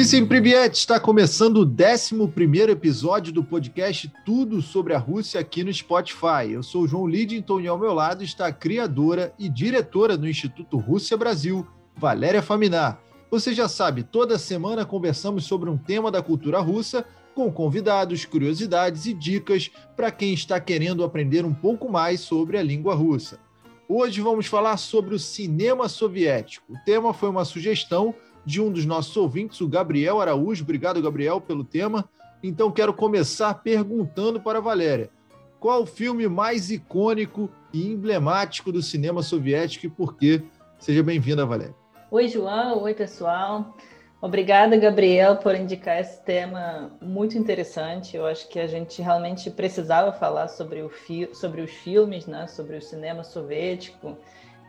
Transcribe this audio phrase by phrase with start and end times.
[0.00, 5.70] Visem Privyet está começando o 11 episódio do podcast Tudo sobre a Rússia aqui no
[5.70, 6.50] Spotify.
[6.50, 10.26] Eu sou o João Lidington e ao meu lado está a criadora e diretora do
[10.26, 12.98] Instituto Rússia Brasil, Valéria Faminar.
[13.30, 17.04] Você já sabe, toda semana conversamos sobre um tema da cultura russa
[17.34, 22.62] com convidados, curiosidades e dicas para quem está querendo aprender um pouco mais sobre a
[22.62, 23.38] língua russa.
[23.86, 26.72] Hoje vamos falar sobre o cinema soviético.
[26.72, 30.64] O tema foi uma sugestão de um dos nossos ouvintes, o Gabriel Araújo.
[30.64, 32.08] Obrigado, Gabriel, pelo tema.
[32.42, 35.10] Então, quero começar perguntando para a Valéria:
[35.58, 40.42] qual o filme mais icônico e emblemático do cinema soviético e por quê?
[40.78, 41.74] Seja bem-vinda, Valéria.
[42.10, 42.82] Oi, João.
[42.82, 43.76] Oi, pessoal.
[44.22, 48.16] Obrigada, Gabriel, por indicar esse tema muito interessante.
[48.16, 52.46] Eu acho que a gente realmente precisava falar sobre, o fi sobre os filmes, né?
[52.46, 54.18] sobre o cinema soviético.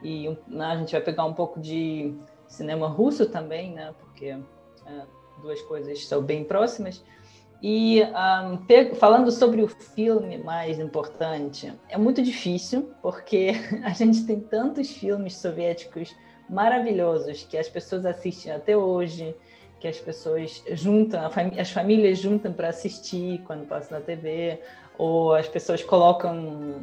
[0.02, 2.14] E né, a gente vai pegar um pouco de
[2.52, 3.94] cinema russo também, né?
[4.00, 5.02] Porque é,
[5.42, 7.04] duas coisas são bem próximas.
[7.64, 13.52] E um, falando sobre o filme mais importante, é muito difícil, porque
[13.84, 16.16] a gente tem tantos filmes soviéticos
[16.50, 19.36] maravilhosos que as pessoas assistem até hoje,
[19.80, 21.22] que as pessoas juntam,
[21.58, 24.60] as famílias juntam para assistir quando passa na TV,
[24.98, 26.36] ou as pessoas colocam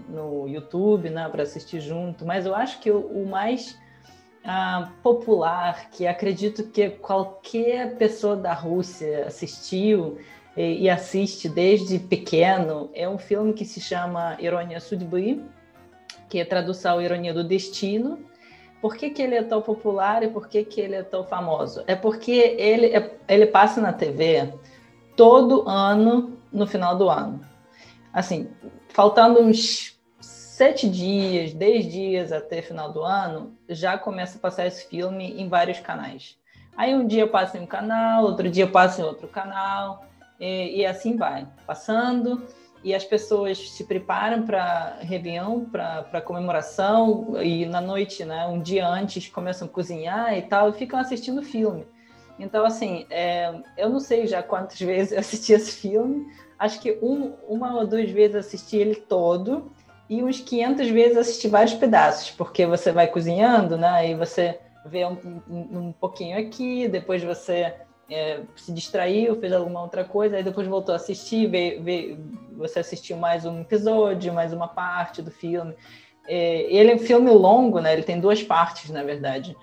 [0.09, 2.25] no YouTube né, para assistir junto.
[2.25, 3.79] Mas eu acho que o, o mais
[4.44, 10.18] uh, popular que acredito que qualquer pessoa da Rússia assistiu
[10.56, 15.44] e, e, assiste desde pequeno é um filme que se chama Ironia Судьбы,
[16.30, 18.20] que é tradução Ironia do Destino.
[18.80, 21.84] Por que, que ele é tão popular e por que, que ele é tão famoso?
[21.88, 24.54] É porque ele, é, ele passa na TV
[25.16, 27.40] todo ano no final do ano.
[28.12, 28.50] Assim,
[28.90, 29.97] faltando uns
[30.59, 35.49] sete dias, dez dias até final do ano, já começa a passar esse filme em
[35.49, 36.37] vários canais.
[36.77, 40.05] Aí um dia passa em um canal, outro dia passa em outro canal,
[40.41, 42.45] e, e assim vai, passando,
[42.83, 48.89] e as pessoas se preparam para Réveillon, para comemoração, e na noite, né, um dia
[48.89, 51.87] antes, começam a cozinhar e tal, e ficam assistindo o filme.
[52.37, 56.27] Então, assim, é, eu não sei já quantas vezes eu assisti esse filme,
[56.59, 59.71] acho que um, uma ou duas vezes assisti ele todo,
[60.09, 64.11] e uns 500 vezes assistir vários pedaços, porque você vai cozinhando, né?
[64.11, 67.75] E você vê um, um, pouquinho aqui, depois você
[68.11, 72.17] é, se distraiu, fez alguma outra coisa, aí depois voltou a assistir, vê, vê,
[72.57, 75.75] você assistiu mais um episódio, mais uma parte do filme.
[76.27, 77.93] É, ele é um filme longo, né?
[77.93, 79.55] Ele tem duas partes, na verdade.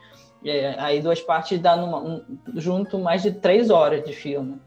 [0.43, 2.23] É, aí duas partes dá numa, um,
[2.53, 4.61] junto mais de três horas de filme.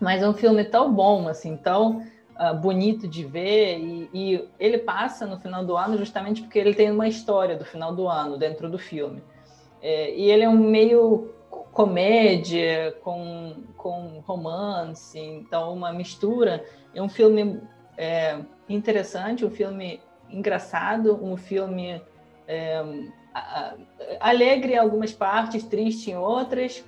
[0.00, 2.02] Mas é um filme tão bom, assim, tão
[2.40, 6.74] uh, bonito de ver e, e, ele passa no final do ano justamente porque ele
[6.74, 9.22] tem uma história do final do ano dentro do filme.
[9.82, 11.34] É, e ele é um meio
[11.72, 16.64] comédia com, com romance, então uma mistura.
[16.94, 17.60] É um filme
[17.96, 22.02] é, interessante, um filme engraçado, um filme
[22.46, 22.82] é,
[24.18, 26.84] alegre em algumas partes, triste em outras.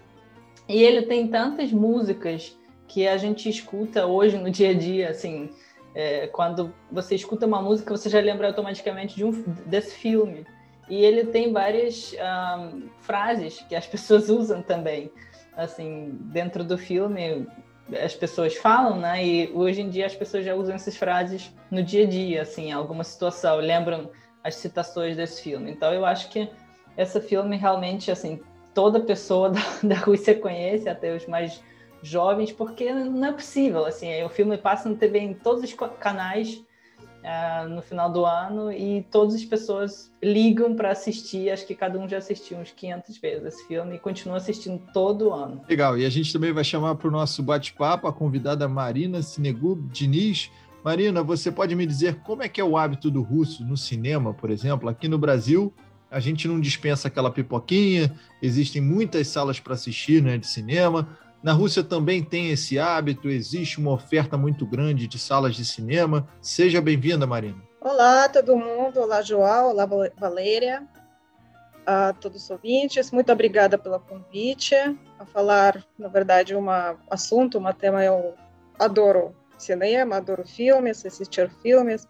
[0.69, 2.57] E ele tem tantas músicas
[2.93, 5.49] que a gente escuta hoje no dia a dia, assim,
[5.95, 9.31] é, quando você escuta uma música, você já lembra automaticamente de um,
[9.65, 10.47] desse filme.
[10.91, 15.11] E ele tem várias um, frases que as pessoas usam também.
[15.57, 17.47] Assim, dentro do filme,
[18.05, 19.25] as pessoas falam, né?
[19.25, 22.73] E hoje em dia as pessoas já usam essas frases no dia a dia, assim,
[22.73, 24.11] alguma situação, lembram
[24.45, 25.71] as citações desse filme.
[25.71, 26.47] Então, eu acho que
[26.99, 28.39] esse filme realmente, assim,
[28.75, 31.59] toda pessoa da, da Rússia conhece, até os mais
[32.03, 36.63] jovens, porque não é possível, assim, o filme passa na TV em todos os canais
[37.23, 41.99] uh, no final do ano e todas as pessoas ligam para assistir, acho que cada
[41.99, 45.63] um já assistiu uns 500 vezes esse filme e continua assistindo todo ano.
[45.69, 49.89] Legal, e a gente também vai chamar para o nosso bate-papo a convidada Marina Sinegub
[49.91, 50.51] Diniz.
[50.85, 54.35] Marina, você pode me dizer como é que é o hábito do russo no cinema,
[54.35, 54.89] por exemplo?
[54.89, 55.73] Aqui no Brasil,
[56.11, 58.13] a gente não dispensa aquela pipoquinha,
[58.43, 61.09] existem muitas salas para assistir né, de cinema,
[61.43, 66.29] na Rússia também tem esse hábito, existe uma oferta muito grande de salas de cinema.
[66.41, 67.61] Seja bem-vinda, Marina.
[67.81, 69.01] Olá, todo mundo.
[69.01, 69.71] Olá, João.
[69.71, 70.87] Olá, Valéria.
[71.85, 74.77] A todos os ouvintes, muito obrigada pelo convite
[75.19, 76.67] a falar, na verdade, um
[77.11, 78.35] assunto, um tema eu
[78.79, 82.07] adoro cinema, adoro filmes, assistir filmes,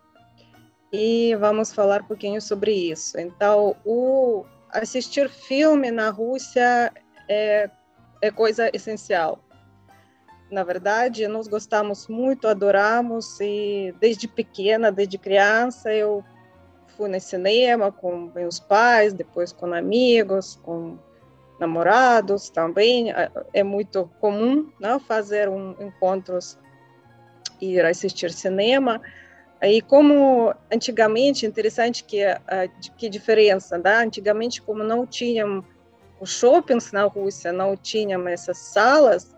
[0.93, 3.19] e vamos falar um pouquinho sobre isso.
[3.19, 6.93] Então, o assistir filme na Rússia
[7.27, 7.71] é
[8.23, 9.41] é coisa essencial.
[10.51, 16.25] Na verdade, nós gostamos muito, adoramos e desde pequena, desde criança, eu
[16.97, 20.99] fui no cinema com meus pais, depois com amigos, com
[21.59, 23.13] namorados também.
[23.53, 26.59] É muito comum né, fazer um, encontros
[27.61, 29.01] e ir assistir cinema.
[29.61, 32.23] E como antigamente, interessante que
[32.97, 33.99] que diferença, né?
[33.99, 35.65] Antigamente, como não tinham
[36.23, 39.35] os shoppings na Rússia, não tinham essas salas,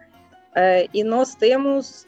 [0.93, 2.07] e nós temos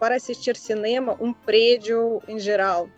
[0.00, 2.88] para assistir cinema um prédio em geral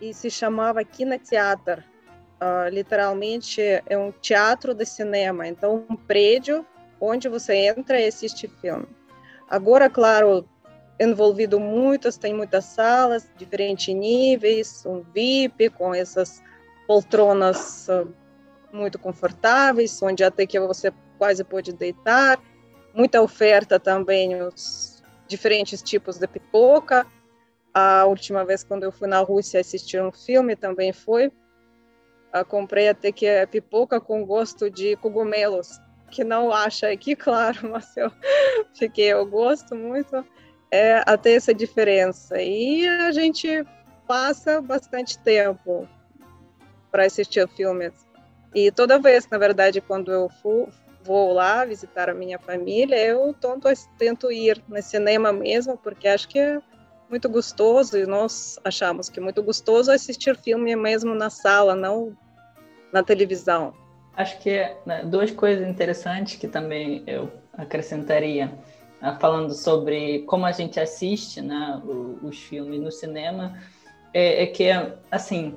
[0.00, 1.82] e se chamava Kinoteatro.
[2.42, 6.64] Uh, literalmente é um teatro de cinema, então um prédio
[6.98, 8.86] onde você entra e assiste filme.
[9.46, 10.48] Agora, claro,
[10.98, 16.42] envolvido muitas, tem muitas salas, diferentes níveis, um VIP com essas
[16.86, 18.08] poltronas uh,
[18.72, 22.40] muito confortáveis, onde até que você quase pode deitar.
[22.94, 27.06] Muita oferta também, os diferentes tipos de pipoca.
[27.72, 31.30] A última vez quando eu fui na Rússia assistir um filme também foi
[32.32, 35.80] eu comprei até que é pipoca com gosto de cogumelos,
[36.10, 38.10] que não acha aqui, claro, mas eu
[38.74, 40.24] fiquei, eu gosto muito
[40.70, 42.40] é, até essa diferença.
[42.40, 43.64] E a gente
[44.06, 45.88] passa bastante tempo
[46.90, 47.92] para assistir filmes.
[48.54, 50.68] E toda vez, na verdade, quando eu for,
[51.02, 53.68] vou lá visitar a minha família, eu tento,
[53.98, 56.60] tento ir no cinema mesmo, porque acho que é
[57.08, 62.16] muito gostoso e nós achamos que é muito gostoso assistir filme mesmo na sala, não
[62.92, 63.72] na televisão.
[64.16, 68.52] Acho que né, duas coisas interessantes que também eu acrescentaria,
[69.00, 71.80] né, falando sobre como a gente assiste né,
[72.22, 73.58] os filmes no cinema,
[74.12, 74.68] é, é que,
[75.10, 75.56] assim,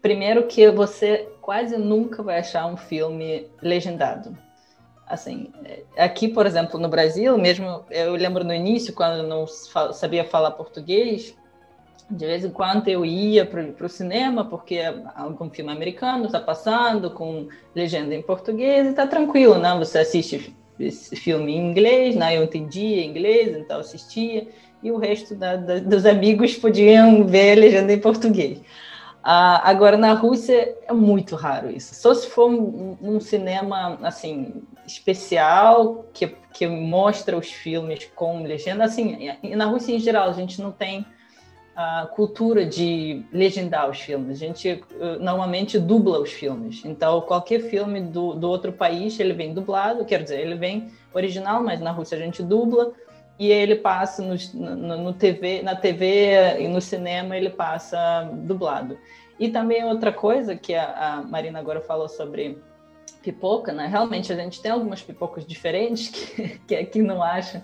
[0.00, 4.36] primeiro que você quase nunca vai achar um filme legendado
[5.08, 10.24] assim, é, aqui, por exemplo, no Brasil, mesmo eu lembro no início, quando não sabia
[10.24, 11.34] falar português,
[12.10, 14.80] de vez em quando eu ia para o cinema, porque
[15.14, 19.74] algum filme americano está passando com legenda em português e está tranquilo, né?
[19.78, 22.36] Você assiste esse filme em inglês, né?
[22.36, 24.48] Eu entendia inglês, então assistia,
[24.82, 28.60] e o resto da, da, dos amigos podiam ver a legenda em português.
[29.28, 31.94] Uh, agora, na Rússia é muito raro isso.
[31.94, 38.84] Só se for um, um, cinema, assim, especial, que, que mostra os filmes com legenda.
[38.84, 41.04] Assim, na Rússia, em geral, a gente não tem
[41.76, 44.30] a cultura de legendar os filmes.
[44.30, 46.82] A gente uh, normalmente dubla os filmes.
[46.86, 51.62] Então, qualquer filme do, do outro país, ele vem dublado, quer dizer, ele vem original,
[51.62, 52.94] mas na Rússia a gente dubla
[53.38, 58.98] e ele passa no, no, no, TV, na TV e no cinema ele passa dublado.
[59.38, 62.58] E também outra coisa que a, a, Marina agora falou sobre
[63.22, 63.86] pipoca, né?
[63.86, 67.62] Realmente a gente tem algumas pipocas diferentes que, que aqui não acha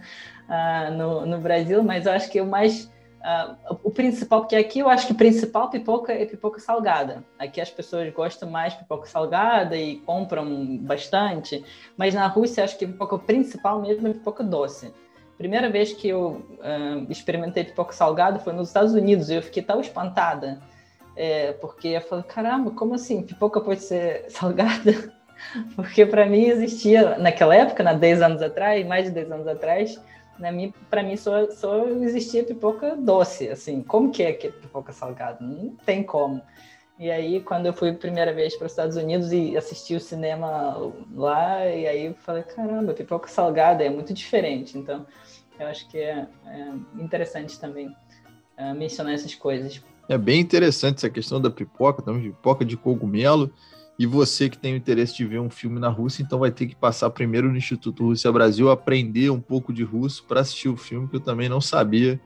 [0.48, 2.84] uh, no, no Brasil, mas eu acho que o mais
[3.24, 7.24] uh, o principal, porque aqui eu acho que o principal pipoca é pipoca salgada.
[7.36, 11.64] Aqui as pessoas gostam mais de pipoca salgada e compram bastante,
[11.96, 14.94] mas na Rússia acho que a pipoca principal mesmo é pipoca doce.
[15.36, 19.62] Primeira vez que eu uh, experimentei pipoca salgada foi nos Estados Unidos e eu fiquei
[19.62, 20.60] tão espantada,
[21.16, 23.22] é, porque eu falei, caramba, como assim?
[23.22, 25.12] Pipoca pode ser salgada?
[25.74, 29.48] Porque para mim existia, naquela época, na né, 10 anos atrás, mais de 10 anos
[29.48, 30.00] atrás,
[30.88, 35.38] para mim só, só existia pipoca doce, assim, como que é que é pipoca salgada?
[35.40, 36.40] Não tem como.
[36.98, 40.92] E aí, quando eu fui primeira vez para os Estados Unidos e assisti o cinema
[41.12, 44.78] lá, e aí falei, caramba, pipoca salgada é muito diferente.
[44.78, 45.04] Então,
[45.58, 46.68] eu acho que é, é
[47.02, 47.94] interessante também
[48.56, 49.82] é, mencionar essas coisas.
[50.08, 53.52] É bem interessante essa questão da pipoca, também pipoca de cogumelo.
[53.98, 56.66] E você que tem o interesse de ver um filme na Rússia, então vai ter
[56.66, 60.76] que passar primeiro no Instituto Rússia Brasil, aprender um pouco de russo para assistir o
[60.76, 62.20] filme, que eu também não sabia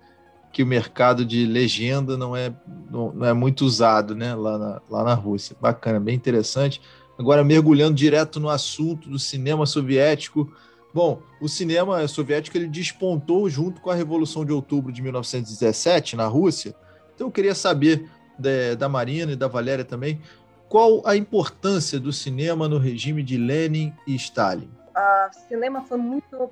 [0.53, 2.53] que o mercado de legenda não é,
[2.91, 5.57] não, é muito usado né, lá, na, lá na Rússia.
[5.61, 6.81] Bacana, bem interessante.
[7.19, 10.53] Agora, mergulhando direto no assunto do cinema soviético.
[10.95, 16.27] Bom, o cinema soviético ele despontou junto com a Revolução de Outubro de 1917 na
[16.27, 16.75] Rússia.
[17.15, 20.21] Então, eu queria saber da, da Marina e da Valéria também
[20.69, 24.71] qual a importância do cinema no regime de Lenin e Stalin?
[24.95, 26.51] O cinema foi muito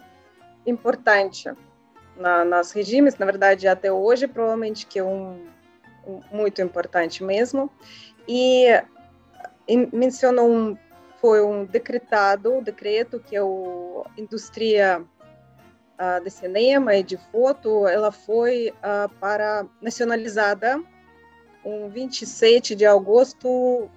[0.67, 1.51] importante
[2.19, 5.47] na, nas regimes, na verdade até hoje provavelmente que é um,
[6.07, 7.71] um muito importante mesmo.
[8.29, 8.67] E,
[9.69, 10.77] e mencionou um
[11.21, 18.13] foi um decretado, decreto que é o indústria uh, de cinema e de foto, ela
[18.13, 20.81] foi uh, para nacionalizada
[21.65, 23.91] um 27 de agosto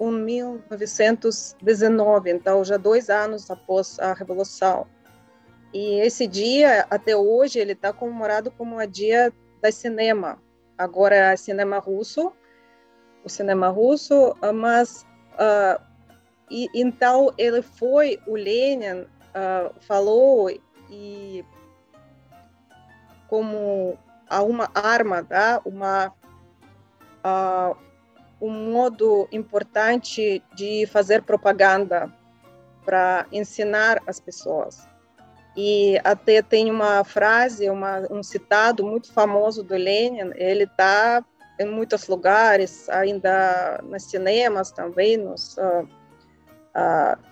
[0.00, 4.86] 1919, então já dois anos após a Revolução.
[5.72, 10.38] E esse dia, até hoje, ele está comemorado como o Dia da Cinema.
[10.76, 12.32] Agora é cinema russo,
[13.24, 15.80] o cinema russo, mas uh,
[16.50, 20.50] e então ele foi, o Lenin uh, falou
[20.90, 21.44] e
[23.28, 23.96] como
[24.30, 25.62] uma arma, tá?
[25.64, 26.12] uma
[27.24, 27.76] uh,
[28.40, 32.12] um modo importante de fazer propaganda
[32.84, 34.91] para ensinar as pessoas.
[35.56, 41.24] E até tem uma frase, uma, um citado muito famoso do Lenin, ele está
[41.60, 45.86] em muitos lugares, ainda nos cinemas também, nos, uh,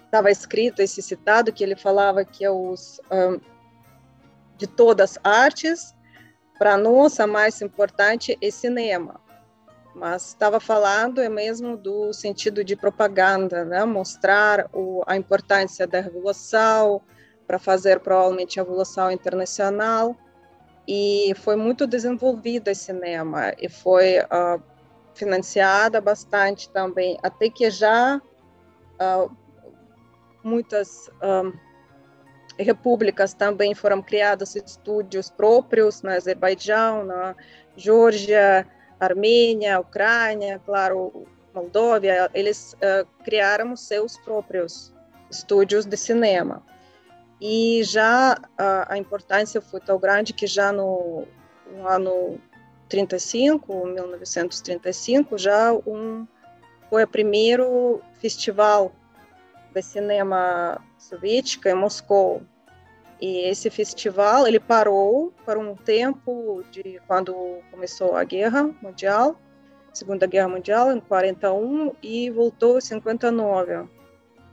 [0.05, 3.41] estava uh, escrito esse citado que ele falava que é os um,
[4.59, 5.95] de todas as artes,
[6.59, 9.19] para nós a mais importante é cinema
[9.95, 13.85] mas estava falando é mesmo do sentido de propaganda, né?
[13.85, 17.03] mostrar o, a importância da revolução
[17.51, 20.17] para fazer provavelmente a revolução internacional
[20.87, 24.63] e foi muito desenvolvida esse cinema e foi uh,
[25.15, 29.37] financiada bastante também, até que já uh,
[30.45, 31.53] muitas uh,
[32.57, 37.35] repúblicas também foram criadas estúdios próprios na Azerbaijão, na
[37.77, 38.65] Geórgia,
[39.01, 44.95] Armênia, Ucrânia, claro, Moldóvia, eles uh, criaram seus próprios
[45.29, 46.63] estúdios de cinema.
[47.41, 51.27] E já uh, a importância foi tão grande que já no,
[51.73, 52.39] no ano
[52.89, 56.27] 35, 1935, já um,
[56.91, 58.93] foi o primeiro festival
[59.73, 62.43] de cinema soviético em Moscou.
[63.21, 69.39] E esse festival ele parou por um tempo de quando começou a guerra mundial,
[69.93, 73.89] Segunda Guerra Mundial em 41 e voltou em 59.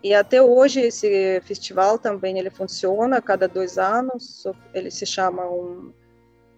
[0.04, 4.44] E até hoje esse festival também ele funciona a cada dois anos.
[4.74, 5.92] Ele se chama um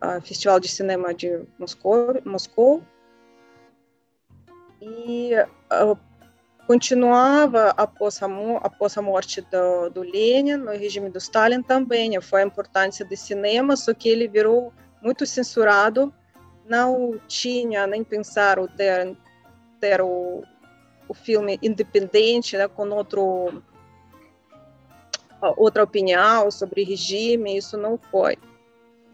[0.03, 2.21] uh, Festival de Cinema de Moscou.
[2.25, 2.83] Moscou.
[4.81, 5.31] E
[5.71, 5.97] uh,
[6.67, 8.27] continuava após a,
[8.61, 13.17] após a morte do, do Lenin, no regime do Stalin também, foi a importância do
[13.17, 16.13] cinema, só que ele virou muito censurado,
[16.67, 19.17] não tinha nem pensar ter,
[19.79, 20.43] ter o,
[21.09, 23.63] o filme independente, né, com outro,
[25.57, 28.37] outra opinião sobre regime, isso não foi.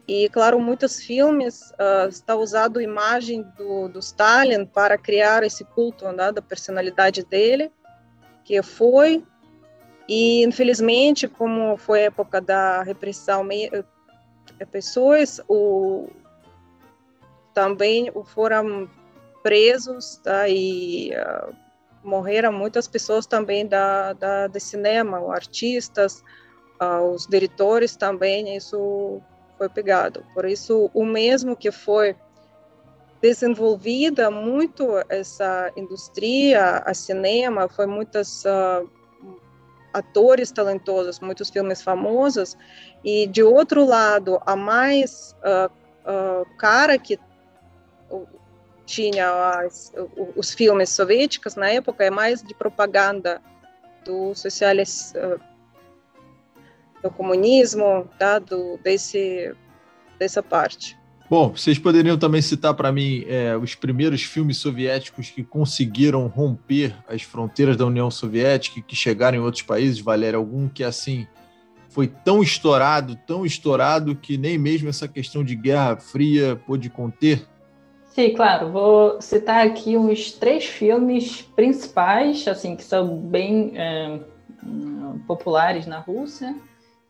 [0.06, 5.64] E, claro, muitos filmes uh, está usando a imagem do, do Stalin para criar esse
[5.64, 7.72] culto né, da personalidade dele,
[8.44, 9.24] que foi.
[10.08, 16.08] E, infelizmente, como foi a época da repressão de pessoas, o,
[17.52, 18.88] também foram
[19.42, 21.65] presos tá, e uh,
[22.06, 26.22] morreram muitas pessoas também da, da, de cinema, artistas,
[26.80, 29.20] uh, os diretores também, isso
[29.58, 30.24] foi pegado.
[30.32, 32.16] Por isso, o mesmo que foi
[33.20, 38.88] desenvolvida muito essa indústria, a cinema, foi muitos uh,
[39.92, 42.56] atores talentosos, muitos filmes famosos,
[43.02, 45.72] e de outro lado, a mais uh,
[46.08, 47.18] uh, cara que
[48.86, 49.28] tinha
[49.60, 49.92] as,
[50.34, 53.42] os filmes soviéticos na época é mais de propaganda
[54.04, 55.18] do socialismo
[57.02, 58.38] do comunismo, tá?
[58.38, 59.52] do, desse,
[60.18, 60.96] dessa parte.
[61.28, 66.96] Bom, vocês poderiam também citar para mim é, os primeiros filmes soviéticos que conseguiram romper
[67.08, 70.36] as fronteiras da União Soviética e que chegaram em outros países, Valéria?
[70.36, 71.26] Algum que assim
[71.88, 77.44] foi tão estourado, tão estourado que nem mesmo essa questão de Guerra Fria pôde conter?
[78.16, 78.72] Sim, claro.
[78.72, 84.18] Vou citar aqui uns três filmes principais, assim, que são bem é,
[85.26, 86.56] populares na Rússia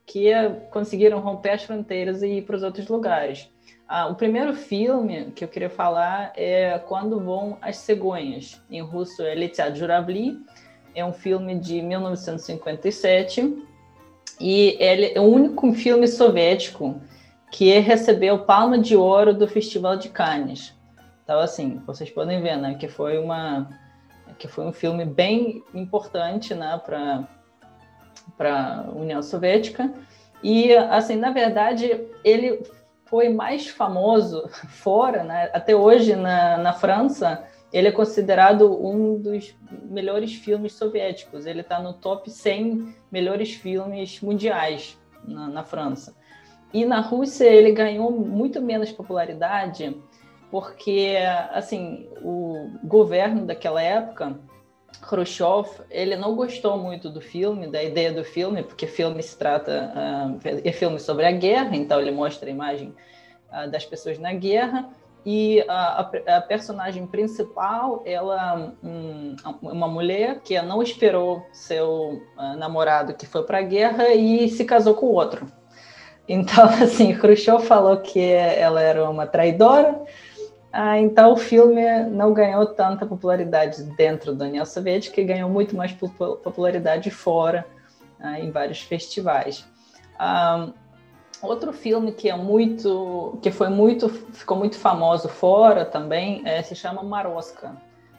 [0.04, 0.32] que
[0.72, 3.48] conseguiram romper as fronteiras e ir para os outros lugares.
[3.86, 8.60] Ah, o primeiro filme que eu queria falar é Quando Vão as Cegonhas.
[8.68, 10.36] Em russo é Letiad Juravli.
[10.92, 13.64] É um filme de 1957
[14.40, 17.00] e ele é o único filme soviético
[17.52, 20.74] que recebeu Palma de Ouro do Festival de Cannes.
[21.26, 23.68] Então, assim, vocês podem ver, né, que foi uma
[24.38, 27.26] que foi um filme bem importante, né, para
[28.38, 29.92] para a União Soviética.
[30.42, 32.62] E, assim, na verdade, ele
[33.06, 35.50] foi mais famoso fora, né?
[35.52, 41.46] até hoje na, na França, ele é considerado um dos melhores filmes soviéticos.
[41.46, 46.16] Ele está no top 100 melhores filmes mundiais na, na, França.
[46.72, 49.96] E na Rússia ele ganhou muito menos popularidade
[50.50, 51.16] porque,
[51.52, 54.38] assim, o governo daquela época
[55.00, 59.92] Khrushchev, ele não gostou muito do filme, da ideia do filme, porque filme se trata,
[59.94, 62.94] uh, é filme sobre a guerra, então ele mostra a imagem
[63.50, 64.88] uh, das pessoas na guerra,
[65.24, 73.12] e a, a, personagem principal, ela um, uma mulher que não esperou seu uh, namorado
[73.12, 75.50] que foi para a guerra e se casou com outro.
[76.28, 80.00] Então, assim, Khrushchev falou que ela era uma traidora,
[80.78, 85.74] ah, então o filme não ganhou tanta popularidade dentro da União Soviética e ganhou muito
[85.74, 87.66] mais popularidade fora,
[88.20, 89.66] ah, em vários festivais.
[90.18, 90.68] Ah,
[91.40, 96.74] outro filme que é muito, que foi muito, ficou muito famoso fora também, é, se
[96.74, 97.74] chama Maroska.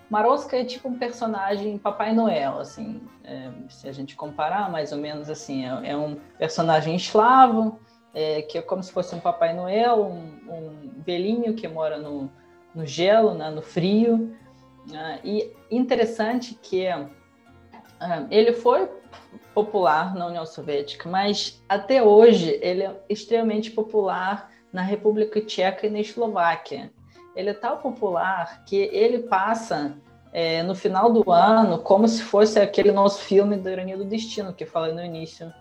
[0.10, 4.98] Maroska é tipo um personagem Papai Noel, assim, é, se a gente comparar, mais ou
[4.98, 7.80] menos assim, é, é um personagem eslavo,
[8.16, 12.32] é, que é como se fosse um Papai Noel, um, um velhinho que mora no,
[12.78, 14.32] no gelo, né, no frio.
[14.88, 18.88] Uh, e interessante que uh, ele foi
[19.54, 25.90] popular na União Soviética, mas até hoje ele é extremamente popular na República Tcheca e
[25.90, 26.92] na Eslováquia.
[27.36, 29.98] Ele é tão popular que ele passa
[30.32, 34.54] é, no final do ano como se fosse aquele nosso filme do Ironia do Destino
[34.54, 35.52] que eu falei no início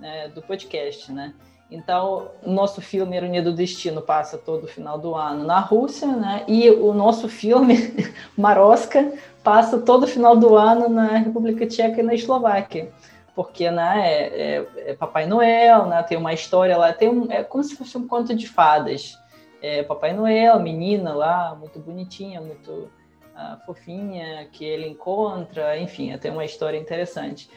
[0.00, 1.34] né, do podcast, né?
[1.72, 6.44] Então, nosso filme Ironia do Destino passa todo final do ano na Rússia, né?
[6.46, 7.94] E o nosso filme
[8.36, 9.12] Maroska
[9.42, 12.92] passa todo final do ano na República Tcheca e na Eslováquia.
[13.34, 16.02] Porque, né, é, é, é Papai Noel, né?
[16.02, 19.18] Tem uma história lá, tem um, é como se fosse um conto de fadas.
[19.62, 26.30] É Papai Noel, menina lá, muito bonitinha, muito uh, fofinha, que ele encontra, enfim, tem
[26.30, 27.48] uma história interessante.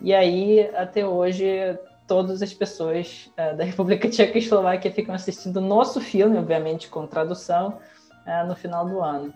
[0.00, 5.60] E aí, até hoje, todas as pessoas uh, da República Tcheca e Eslováquia ficam assistindo
[5.60, 7.78] nosso filme, obviamente com tradução,
[8.26, 9.32] uh, no final do ano.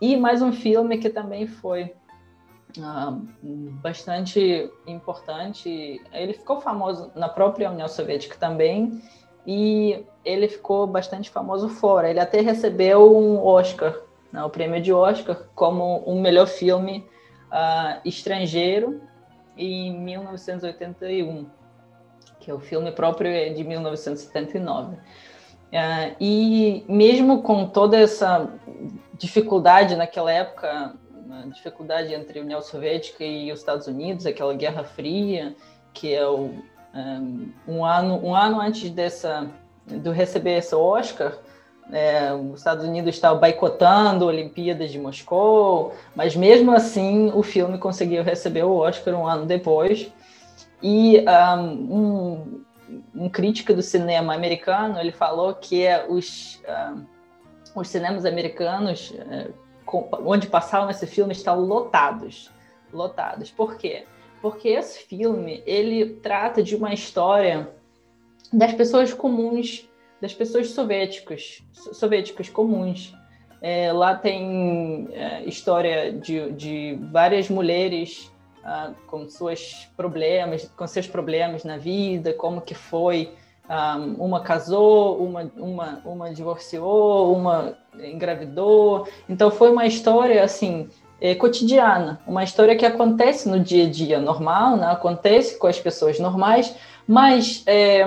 [0.00, 1.94] E mais um filme que também foi
[2.78, 3.20] uh,
[3.82, 6.00] bastante importante.
[6.12, 9.02] Ele ficou famoso na própria União Soviética também,
[9.46, 12.08] e ele ficou bastante famoso fora.
[12.08, 13.94] Ele até recebeu um Oscar,
[14.32, 17.06] né, o prêmio de Oscar, como o um melhor filme
[18.04, 19.00] estrangeiro
[19.56, 21.46] em 1981
[22.44, 24.96] que é o filme próprio é de 1979.
[25.72, 28.50] É, e mesmo com toda essa
[29.18, 30.94] dificuldade naquela época,
[31.52, 35.56] dificuldade entre a União Soviética e os Estados Unidos, aquela Guerra Fria,
[35.94, 36.50] que é o,
[36.94, 39.48] um, um ano um ano antes dessa
[39.86, 41.38] do receber esse Oscar,
[41.90, 48.22] é, os Estados Unidos estavam boicotando Olimpíadas de Moscou, mas mesmo assim o filme conseguiu
[48.22, 50.12] receber o Oscar um ano depois.
[50.86, 51.24] E
[51.58, 52.62] um,
[53.14, 59.54] um, crítico do cinema americano ele falou que é os, um, os cinemas americanos uh,
[60.26, 62.50] onde passavam esse filme estão lotados,
[62.92, 63.50] lotados.
[63.50, 64.04] Por quê?
[64.42, 67.70] Porque esse filme ele trata de uma história
[68.52, 69.88] das pessoas comuns,
[70.20, 73.14] das pessoas soviéticas, soviéticas comuns.
[73.62, 78.30] É, lá tem é, história de, de várias mulheres
[78.64, 83.32] uh, com seus problemas, com seus problemas na vida, como que foi
[83.68, 89.06] um, ah, uma casou, uma, uma, uma divorciou, uma engravidou.
[89.28, 90.88] Então foi uma história assim
[91.20, 94.90] é, cotidiana, uma história que acontece no dia a dia normal, né?
[94.90, 96.74] acontece com as pessoas normais,
[97.06, 98.04] mas é,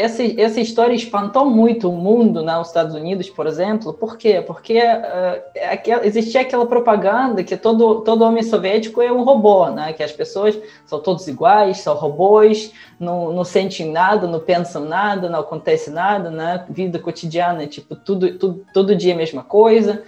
[0.00, 3.92] essa, essa história espantou muito o mundo nos Estados Unidos, por exemplo.
[3.92, 4.42] Por quê?
[4.44, 9.92] Porque uh, existia aquela propaganda que todo, todo homem soviético é um robô, né?
[9.92, 15.28] que as pessoas são todos iguais, são robôs, não, não sentem nada, não pensam nada,
[15.28, 16.64] não acontece nada, né?
[16.70, 20.02] vida cotidiana, tipo, tudo, tudo, todo dia a mesma coisa.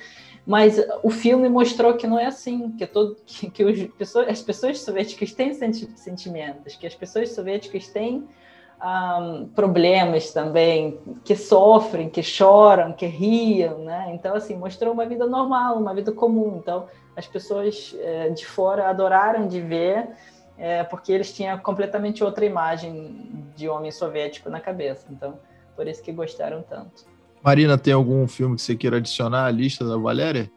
[0.44, 4.42] Mas o filme mostrou que não é assim, que, todo, que, que os, pessoas, as
[4.42, 8.26] pessoas soviéticas têm sentimentos, que as pessoas soviéticas têm
[8.82, 14.10] um, problemas também, que sofrem, que choram, que riam, né?
[14.12, 16.58] Então, assim, mostrou uma vida normal, uma vida comum.
[16.60, 20.08] Então, as pessoas é, de fora adoraram de ver,
[20.58, 25.06] é, porque eles tinham completamente outra imagem de homem soviético na cabeça.
[25.10, 25.38] Então,
[25.76, 27.06] por isso que gostaram tanto.
[27.42, 30.50] Marina, tem algum filme que você queira adicionar à lista da Valéria?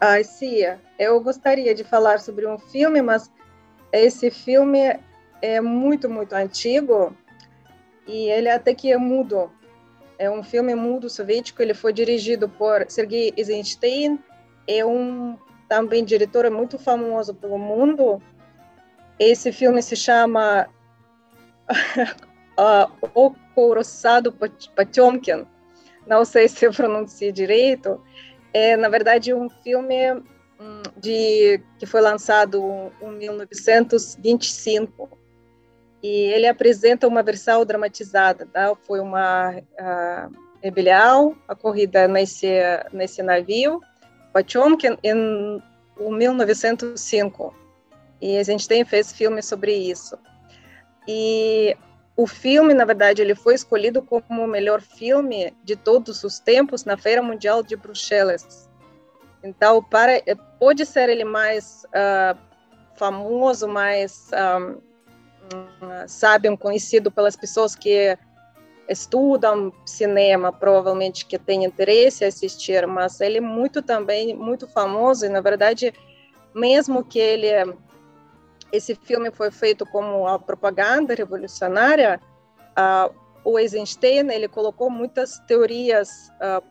[0.00, 3.30] Ah, Cia, eu gostaria de falar sobre um filme, mas
[3.92, 4.98] esse filme
[5.40, 7.14] é muito, muito antigo,
[8.06, 9.50] e ele até que é mudo.
[10.18, 14.18] É um filme mudo soviético, ele foi dirigido por Sergei Eisenstein,
[14.66, 15.36] é um
[15.68, 18.22] também diretor muito famoso pelo mundo.
[19.18, 20.68] Esse filme se chama
[22.58, 25.46] uh, O Couraçado Potemkin,
[26.06, 28.00] não sei se eu pronunciei direito.
[28.54, 35.25] É, na verdade, um filme hum, de, que foi lançado em 1925
[36.06, 38.72] e ele apresenta uma versão dramatizada, tá?
[38.86, 39.56] Foi uma
[40.62, 42.46] Rebelião, a corrida nesse,
[42.92, 43.80] nesse navio,
[44.32, 45.60] Potemkin, em
[45.98, 47.52] 1905.
[48.20, 50.16] E a gente tem fez filme sobre isso.
[51.08, 51.76] E
[52.16, 56.84] o filme, na verdade, ele foi escolhido como o melhor filme de todos os tempos
[56.84, 58.70] na Feira Mundial de Bruxelas.
[59.42, 60.22] Então, para,
[60.60, 62.38] pode ser ele mais uh,
[62.94, 64.86] famoso, mais um,
[65.80, 68.16] ah, sabe, um conhecido pelas pessoas que
[68.88, 75.26] estudam cinema, provavelmente que têm interesse em assistir, mas ele é muito também muito famoso
[75.26, 75.92] e na verdade,
[76.54, 77.48] mesmo que ele
[78.72, 82.20] esse filme foi feito como a propaganda revolucionária,
[82.72, 86.62] uh, o Eisenstein ele colocou muitas teorias uh,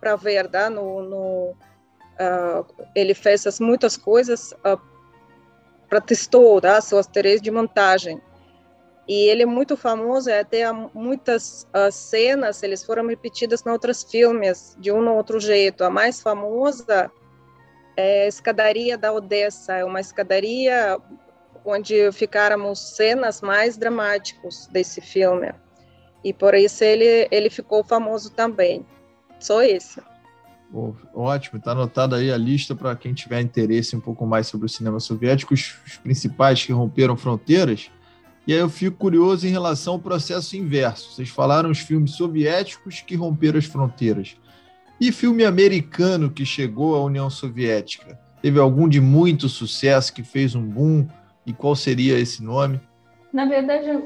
[0.00, 0.68] para ver, tá?
[0.68, 1.56] no, no
[2.20, 4.52] uh, ele fez as, muitas coisas
[5.88, 6.80] para testou tá?
[6.80, 8.20] suas teorias de montagem.
[9.08, 14.76] E ele é muito famoso, até muitas uh, cenas, eles foram repetidas em outros filmes,
[14.80, 15.84] de um ou outro jeito.
[15.84, 17.10] A mais famosa
[17.96, 20.98] é a Escadaria da Odessa, é uma escadaria
[21.64, 25.52] onde ficaram cenas mais dramáticas desse filme.
[26.24, 28.84] E por isso ele, ele ficou famoso também.
[29.38, 30.02] Só isso.
[31.14, 34.68] Ótimo, está anotada aí a lista para quem tiver interesse um pouco mais sobre o
[34.68, 37.90] cinema soviético, os, os principais que romperam fronteiras.
[38.46, 41.12] E aí eu fico curioso em relação ao processo inverso.
[41.12, 44.36] Vocês falaram os filmes soviéticos que romperam as fronteiras.
[45.00, 48.18] E filme americano que chegou à União Soviética?
[48.40, 51.06] Teve algum de muito sucesso que fez um boom?
[51.44, 52.80] E qual seria esse nome?
[53.32, 54.02] Na verdade,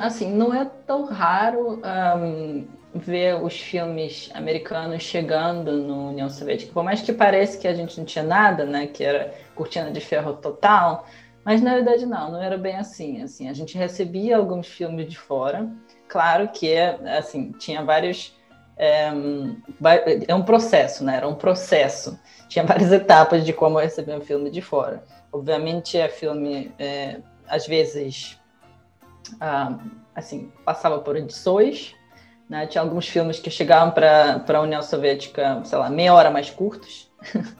[0.00, 1.80] assim, não é tão raro
[2.18, 6.72] um, ver os filmes americanos chegando na União Soviética.
[6.72, 10.00] Por mais que pareça que a gente não tinha nada, né, que era cortina de
[10.00, 11.06] ferro total,
[11.44, 13.22] mas na verdade não, não era bem assim.
[13.22, 15.68] Assim, a gente recebia alguns filmes de fora.
[16.08, 18.36] Claro que assim tinha vários
[18.76, 19.12] é,
[20.28, 21.16] é um processo, né?
[21.16, 22.18] Era um processo.
[22.48, 25.02] Tinha várias etapas de como receber um filme de fora.
[25.32, 28.38] Obviamente, é filme é, às vezes
[29.40, 29.78] ah,
[30.14, 31.94] assim passava por edições.
[32.52, 32.66] Né?
[32.66, 37.10] Tinha alguns filmes que chegavam para a União Soviética, sei lá, meia hora mais curtos.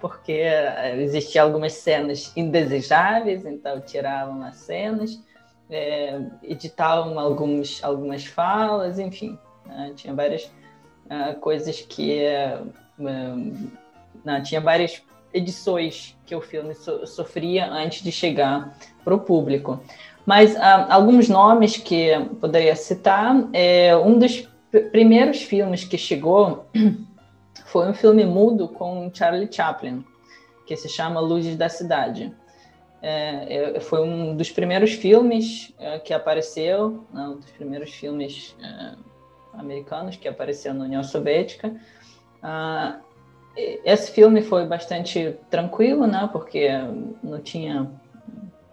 [0.00, 5.20] porque eh, existiam algumas cenas indesejáveis, então tiravam as cenas,
[5.68, 9.92] é, editavam alguns, algumas falas, enfim, né?
[9.96, 10.44] tinha várias
[11.06, 12.22] uh, coisas que
[13.00, 15.02] uh, tinha várias
[15.34, 19.82] edições que o filme so, sofria antes de chegar para o público.
[20.26, 22.10] Mas uh, alguns nomes que
[22.40, 24.48] poderia citar, é, um dos
[24.90, 26.66] primeiros filmes que chegou
[27.66, 30.04] foi um filme mudo com Charlie Chaplin,
[30.66, 32.34] que se chama Luzes da Cidade.
[33.00, 38.56] É, é, foi um dos primeiros filmes é, que apareceu, não, um dos primeiros filmes
[38.60, 38.94] é,
[39.52, 41.74] americanos que apareceu na União Soviética.
[42.42, 42.98] Ah,
[43.56, 46.68] esse filme foi bastante tranquilo, né, porque
[47.22, 47.90] não tinha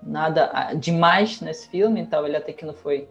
[0.06, 3.08] nada demais nesse filme, então ele até que não foi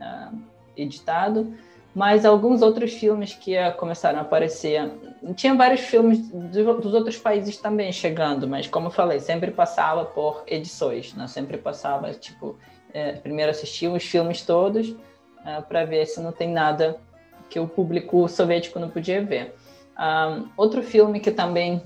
[0.00, 0.30] ah,
[0.76, 1.54] editado
[1.94, 4.90] mas alguns outros filmes que começaram a aparecer.
[5.36, 10.42] Tinha vários filmes dos outros países também chegando, mas como eu falei, sempre passava por
[10.46, 11.28] edições, né?
[11.28, 12.58] Sempre passava, tipo,
[12.92, 14.94] é, primeiro assistia os filmes todos
[15.46, 16.98] é, para ver se não tem nada
[17.48, 19.54] que o público soviético não podia ver.
[19.96, 21.80] Um, outro filme que também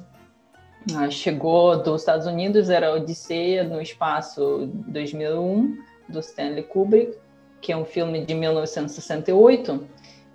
[0.92, 7.16] uh, chegou dos Estados Unidos era Odisseia no Espaço 2001, do Stanley Kubrick,
[7.60, 9.88] que é um filme de 1968,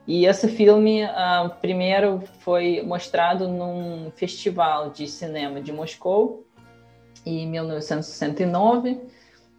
[0.06, 6.46] e esse filme, uh, primeiro, foi mostrado num festival de cinema de Moscou,
[7.26, 9.00] em 1969,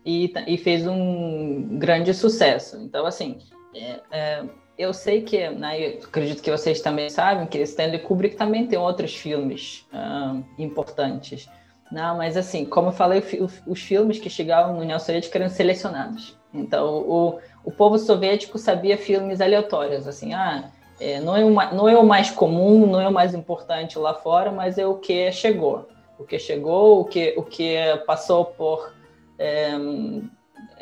[0.05, 2.77] e, e fez um grande sucesso.
[2.77, 3.39] Então, assim,
[3.75, 4.45] é, é,
[4.77, 9.15] eu sei que, né, acredito que vocês também sabem, que Stanley Kubrick também tem outros
[9.15, 11.49] filmes uh, importantes.
[11.93, 13.23] Não, mas assim, como eu falei,
[13.67, 16.37] os filmes que chegavam na União Soviética eram selecionados.
[16.53, 21.89] Então, o, o povo soviético sabia filmes aleatórios, assim, ah, é, não, é uma, não
[21.89, 25.31] é o mais comum, não é o mais importante lá fora, mas é o que
[25.33, 25.89] chegou.
[26.19, 28.93] O que chegou, o que, o que passou por,
[29.39, 29.73] é,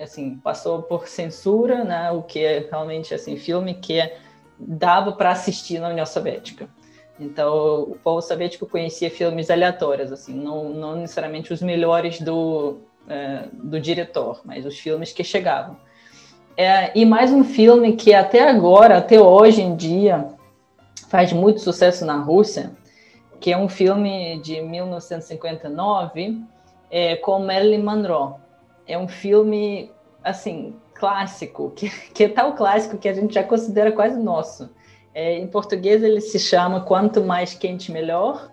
[0.03, 2.11] assim, passou por censura, né?
[2.11, 4.13] o que é realmente, assim, filme que
[4.59, 6.69] dava para assistir na União Soviética.
[7.19, 13.45] Então, o povo soviético conhecia filmes aleatórios, assim, não, não necessariamente os melhores do, é,
[13.53, 15.77] do diretor, mas os filmes que chegavam.
[16.57, 20.29] É, e mais um filme que até agora, até hoje em dia,
[21.09, 22.73] faz muito sucesso na Rússia,
[23.41, 26.43] que é um filme de 1959
[26.91, 28.35] é, com Marilyn Monroe.
[28.87, 29.91] É um filme,
[30.23, 34.71] assim, clássico, que, que é tal clássico que a gente já considera quase nosso.
[35.15, 38.51] É, em português ele se chama Quanto Mais Quente Melhor.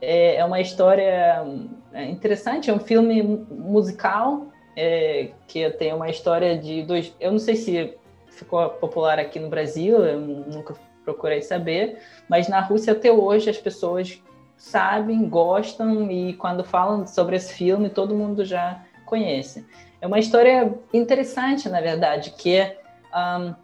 [0.00, 1.44] É, é uma história
[1.92, 7.14] é, interessante, é um filme musical é, que tem uma história de dois.
[7.18, 12.60] Eu não sei se ficou popular aqui no Brasil, eu nunca procurei saber, mas na
[12.60, 14.22] Rússia até hoje as pessoas
[14.56, 19.64] sabem, gostam e quando falam sobre esse filme todo mundo já conhece.
[20.00, 22.78] É uma história interessante, na verdade, que é,
[23.14, 23.54] um,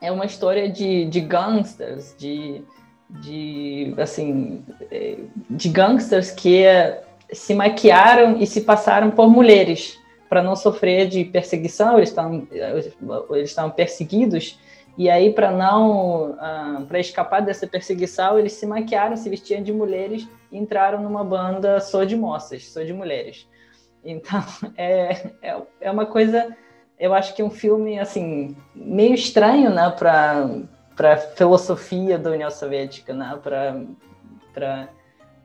[0.00, 2.62] é uma história de, de gangsters, de,
[3.08, 5.18] de assim, é,
[5.50, 6.64] de gangsters que
[7.32, 12.46] se maquiaram e se passaram por mulheres para não sofrer de perseguição, eles estão
[13.30, 14.58] eles estão perseguidos
[14.96, 19.72] e aí para não uh, para escapar dessa perseguição, eles se maquiaram, se vestiam de
[19.72, 23.48] mulheres e entraram numa banda só de moças, só de mulheres.
[24.04, 24.44] Então
[24.76, 26.56] é, é, é uma coisa,
[26.98, 30.48] eu acho que é um filme assim meio estranho, né, para
[30.96, 33.82] para filosofia da União Soviética, né, para
[34.52, 34.88] para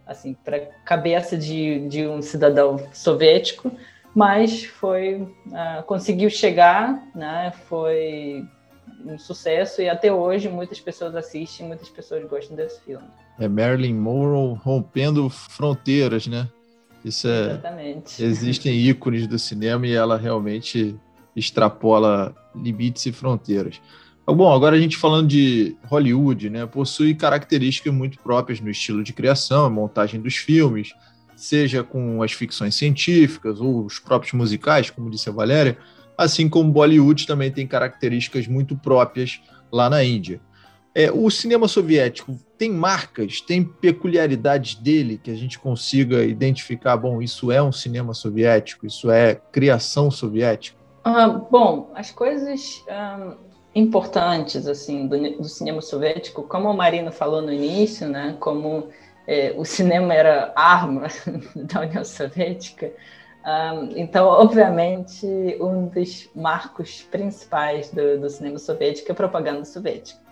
[0.06, 3.72] assim para cabeça de, de um cidadão soviético
[4.16, 7.52] mas foi uh, conseguiu chegar, né?
[7.68, 8.46] Foi
[9.06, 13.06] um sucesso e até hoje muitas pessoas assistem, muitas pessoas gostam desse filme.
[13.38, 16.48] É Marilyn Monroe rompendo fronteiras, né?
[17.06, 17.52] Isso é.
[17.52, 18.24] Exatamente.
[18.24, 20.96] Existem ícones do cinema e ela realmente
[21.36, 23.80] extrapola limites e fronteiras.
[24.26, 26.66] Bom, agora a gente falando de Hollywood, né?
[26.66, 30.94] Possui características muito próprias no estilo de criação, montagem dos filmes,
[31.36, 35.78] seja com as ficções científicas ou os próprios musicais, como disse a Valéria,
[36.18, 39.40] assim como Bollywood também tem características muito próprias
[39.72, 40.42] lá na Índia.
[40.98, 46.96] É, o cinema soviético tem marcas, tem peculiaridades dele que a gente consiga identificar.
[46.96, 50.80] Bom, isso é um cinema soviético, isso é criação soviética.
[51.06, 53.36] Uh, bom, as coisas um,
[53.76, 58.88] importantes assim do, do, cinema soviético, como o Marino falou no início, né, como
[59.28, 61.08] é, o cinema era arma
[61.56, 62.94] da União Soviética.
[63.46, 65.28] Um, então, obviamente,
[65.60, 70.25] um dos marcos principais do, do cinema soviético é a propaganda soviética.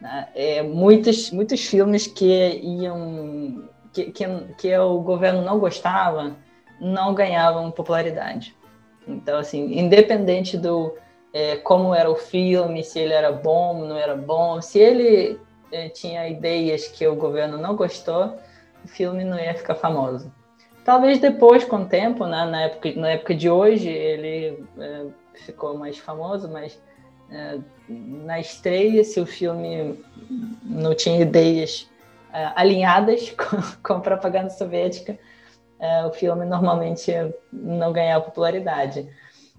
[0.00, 0.28] Né?
[0.34, 4.24] É, muitos, muitos filmes que iam que, que,
[4.58, 6.36] que o governo não gostava
[6.80, 8.54] não ganhavam popularidade.
[9.08, 10.94] Então, assim, independente do
[11.32, 15.38] é, como era o filme, se ele era bom, não era bom, se ele
[15.70, 18.36] é, tinha ideias que o governo não gostou,
[18.84, 20.32] o filme não ia ficar famoso.
[20.84, 25.76] Talvez depois, com o tempo, né, na, época, na época de hoje, ele é, ficou
[25.76, 26.80] mais famoso, mas
[27.30, 27.58] é,
[27.88, 29.98] na estreia, se o filme
[30.62, 31.88] não tinha ideias
[32.32, 35.18] é, alinhadas com, com a propaganda soviética,
[35.78, 37.12] é, o filme normalmente
[37.52, 39.08] não ganhava popularidade.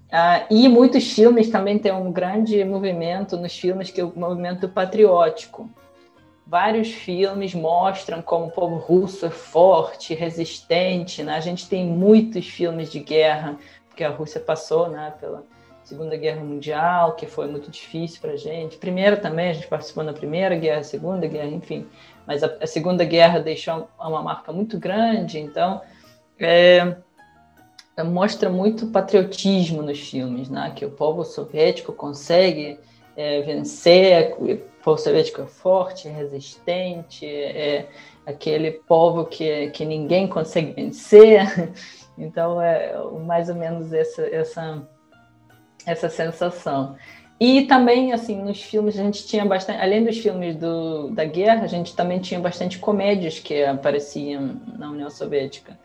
[0.08, 4.70] Uh, e muitos filmes também têm um grande movimento nos filmes que é o movimento
[4.70, 5.70] patriótico
[6.48, 11.22] vários filmes mostram como o povo russo é forte, resistente.
[11.22, 11.36] Né?
[11.36, 13.58] A gente tem muitos filmes de guerra,
[13.90, 15.44] porque a Rússia passou né, pela
[15.88, 18.76] Segunda Guerra Mundial, que foi muito difícil para a gente.
[18.76, 21.88] Primeira também, a gente participou na Primeira Guerra, Segunda Guerra, enfim.
[22.26, 25.82] Mas a, a Segunda Guerra deixou uma marca muito grande, então
[26.38, 26.94] é,
[28.04, 30.74] mostra muito patriotismo nos filmes, né?
[30.76, 32.78] que o povo soviético consegue
[33.16, 37.88] é, vencer, o povo soviético é forte, resistente, é
[38.26, 41.48] aquele povo que, que ninguém consegue vencer.
[42.20, 42.96] Então, é
[43.28, 44.88] mais ou menos essa, essa,
[45.88, 46.96] essa sensação.
[47.40, 51.64] E também, assim, nos filmes a gente tinha bastante, além dos filmes do, da guerra,
[51.64, 55.80] a gente também tinha bastante comédias que apareciam na União Soviética.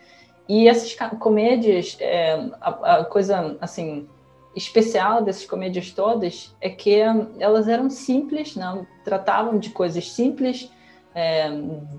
[0.48, 4.08] E essas comédias, é, a, a coisa, assim,
[4.56, 7.00] especial dessas comédias todas é que
[7.38, 10.70] elas eram simples, não tratavam de coisas simples,
[11.14, 11.50] é,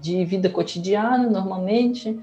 [0.01, 2.19] de vida cotidiana normalmente,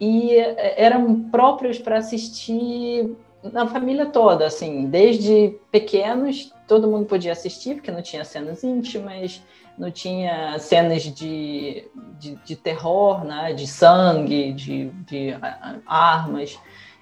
[0.00, 7.32] e é, eram próprios para assistir na família toda, assim, desde pequenos todo mundo podia
[7.32, 9.42] assistir, porque não tinha cenas íntimas,
[9.76, 15.34] não tinha cenas de, de, de terror, né, de sangue, de, de
[15.86, 16.58] armas.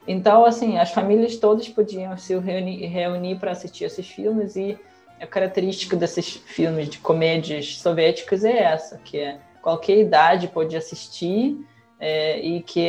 [0.09, 4.79] Então, assim, as famílias todas podiam se reunir, reunir para assistir esses filmes e
[5.21, 11.65] a característica desses filmes de comédias soviéticas é essa, que é qualquer idade pode assistir
[11.99, 12.81] é, e que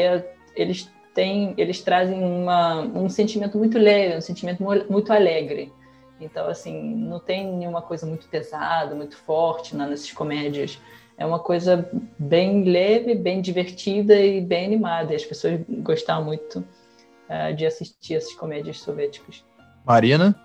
[0.56, 5.71] eles têm, eles trazem uma, um sentimento muito leve, um sentimento muito alegre.
[6.19, 10.80] Então, assim, não tem nenhuma coisa muito pesada, muito forte né, nessas comédias.
[11.17, 15.13] É uma coisa bem leve, bem divertida e bem animada.
[15.13, 19.43] E as pessoas gostaram muito uh, de assistir essas comédias soviéticas.
[19.86, 20.39] Marina,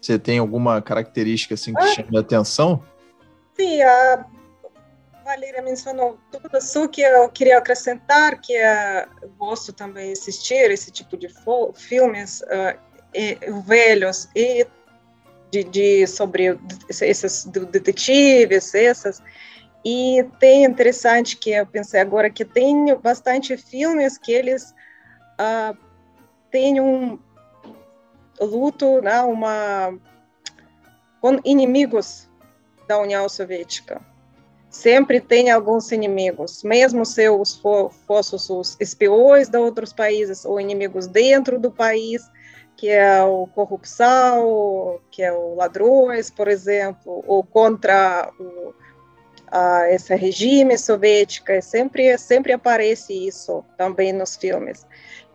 [0.00, 1.86] você tem alguma característica assim que ah.
[1.88, 2.82] chama a atenção?
[3.54, 4.26] Sim, a
[5.26, 10.92] Valéria mencionou tudo, só que eu queria acrescentar que eu gosto também de assistir esse
[10.92, 11.28] tipo de
[11.74, 12.78] filmes uh,
[13.12, 13.36] e,
[13.66, 14.64] velhos e
[15.50, 16.56] de, de, sobre
[16.88, 19.20] esses detetives, essas.
[19.84, 24.72] E tem interessante que eu pensei agora que tem bastante filmes que eles
[25.40, 25.76] uh,
[26.52, 27.18] têm um
[28.40, 29.92] luto, né, uma
[31.20, 32.28] com inimigos
[32.86, 34.00] da União Soviética.
[34.76, 37.58] Sempre tem alguns inimigos, mesmo se os
[38.06, 42.22] fossem os espiões de outros países ou inimigos dentro do país,
[42.76, 48.74] que é o corrupção, que é o ladrões, por exemplo, ou contra o,
[49.50, 54.86] a, esse regime soviético, sempre sempre aparece isso também nos filmes.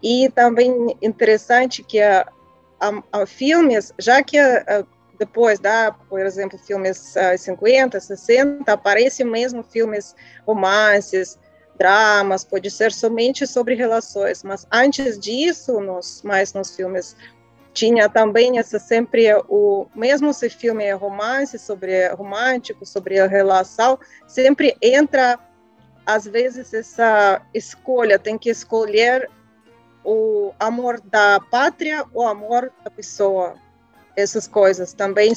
[0.04, 2.32] E também interessante que a,
[2.80, 4.86] a, a filmes, já que a,
[5.22, 10.16] depois da, por exemplo, filmes uh, 50, 60, aparecem mesmo filmes
[10.48, 11.38] romances,
[11.78, 17.16] dramas, pode ser somente sobre relações, mas antes disso, nos, mais nos filmes,
[17.72, 23.98] tinha também essa sempre o mesmo se filme é romance sobre romântico sobre a relação
[24.28, 25.40] sempre entra
[26.06, 29.30] às vezes essa escolha tem que escolher
[30.04, 33.56] o amor da pátria ou amor da pessoa
[34.16, 35.34] essas coisas também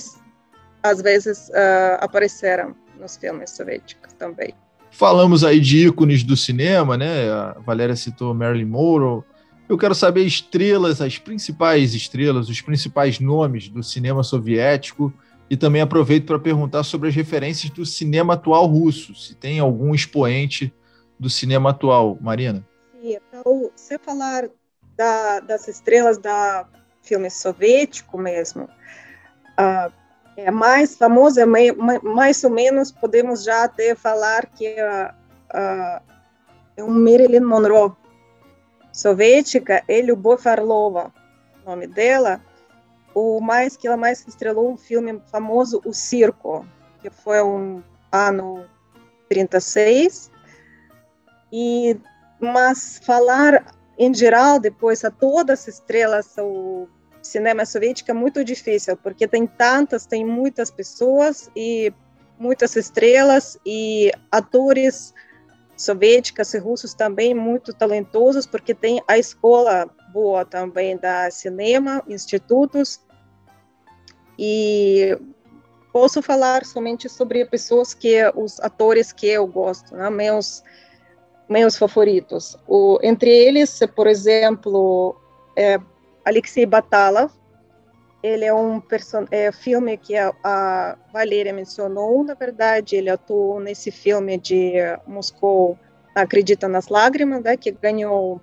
[0.83, 4.55] às vezes uh, apareceram nos filmes soviéticos também.
[4.91, 7.31] Falamos aí de ícones do cinema, né?
[7.31, 9.25] A Valéria citou Marilyn Monroe.
[9.69, 15.13] Eu quero saber estrelas, as principais estrelas, os principais nomes do cinema soviético
[15.49, 19.95] e também aproveito para perguntar sobre as referências do cinema atual russo, se tem algum
[19.95, 20.73] expoente
[21.19, 22.67] do cinema atual, Marina.
[23.01, 24.49] Sim, então, se falar
[24.97, 26.67] da, das estrelas da
[27.05, 29.93] filme soviético mesmo, uh,
[30.37, 35.14] é mais famoso, é mais, mais ou menos podemos já até falar que uh,
[35.55, 36.03] uh,
[36.77, 37.93] é um Marilyn Monroe.
[38.93, 41.12] Soviética, ele o Bofarlova,
[41.67, 42.40] nome dela,
[43.12, 46.64] o mais que ela mais estrelou um filme famoso, O Circo,
[47.01, 48.64] que foi um ano
[49.29, 50.31] 36,
[51.53, 51.97] e
[52.40, 53.64] mas falar
[53.99, 56.89] em geral, depois, a todas as estrelas, o
[57.23, 61.93] cinema soviético é muito difícil, porque tem tantas, tem muitas pessoas e
[62.39, 65.15] muitas estrelas e atores
[65.77, 73.01] soviéticos e russos também muito talentosos, porque tem a escola boa também da cinema, institutos,
[74.39, 75.17] e
[75.93, 80.11] posso falar somente sobre pessoas que, os atores que eu gosto, né?
[80.11, 80.63] meus
[81.49, 82.57] meus favoritos.
[82.67, 85.17] O, entre eles, por exemplo,
[85.57, 85.79] é
[86.25, 87.31] Alexei Batalov.
[88.23, 88.83] Ele é um
[89.31, 94.75] é, filme que a, a Valéria mencionou, na verdade, ele atuou nesse filme de
[95.07, 95.79] Moscou,
[96.15, 98.41] Acredita nas Lágrimas, né, que ganhou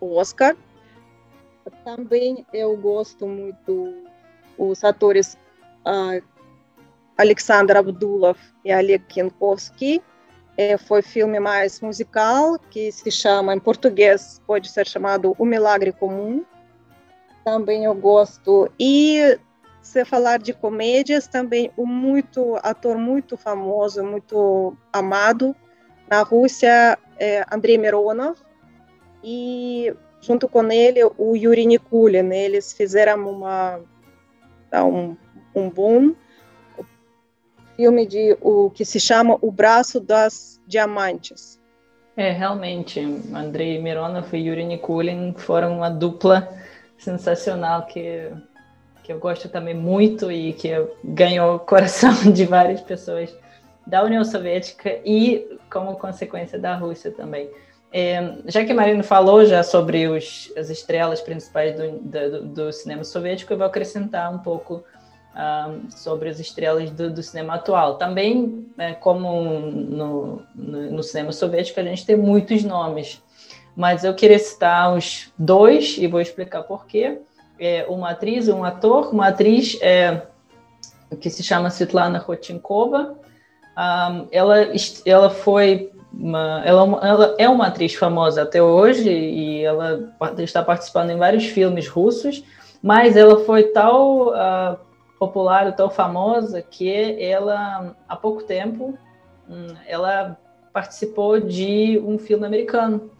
[0.00, 0.56] o Oscar.
[1.84, 3.92] Também eu gosto muito
[4.56, 5.36] os atores
[5.84, 6.22] uh,
[7.18, 10.02] Alexander Abdulov e Alek Yankovsky, é,
[10.78, 16.44] foi filme mais musical, que se chama, em português, pode ser chamado O Milagre Comum.
[17.44, 18.70] Também eu gosto.
[18.78, 19.38] E
[19.80, 25.54] se falar de comédias, também um muito ator muito famoso, muito amado
[26.08, 28.36] na Rússia, é Andrei Mironov.
[29.24, 32.32] E junto com ele, o Yuri Nikulin.
[32.32, 33.80] Eles fizeram uma,
[34.74, 35.16] um,
[35.54, 36.14] um boom
[37.80, 41.58] filme de o que se chama O Braço das Diamantes.
[42.14, 43.00] É, realmente,
[43.34, 46.46] Andrei Mironov e Yuri Nikulin foram uma dupla
[46.98, 48.30] sensacional que,
[49.02, 50.68] que eu gosto também muito e que
[51.02, 53.34] ganhou o coração de várias pessoas
[53.86, 57.48] da União Soviética e como consequência da Rússia também.
[57.90, 63.04] É, já que Marino falou já sobre os, as estrelas principais do, do, do cinema
[63.04, 64.84] soviético, eu vou acrescentar um pouco
[65.34, 67.96] um, sobre as estrelas do, do, cinema atual.
[67.96, 73.22] Também, né, como no, no, no, cinema soviético, a gente tem muitos nomes,
[73.76, 77.20] mas eu queria citar os dois e vou explicar por quê.
[77.58, 80.22] É uma atriz, um ator, uma atriz é,
[81.20, 83.16] que se chama Svetlana Rotinkova.
[83.76, 84.56] Um, ela,
[85.04, 91.10] ela foi uma, ela, ela, é uma atriz famosa até hoje e ela está participando
[91.10, 92.42] em vários filmes russos,
[92.82, 94.89] mas ela foi tal uh,
[95.20, 98.98] popular, tão famosa, que ela, há pouco tempo,
[99.46, 100.38] hum, ela
[100.72, 103.10] participou de um filme americano.